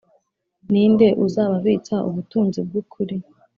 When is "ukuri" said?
2.81-3.15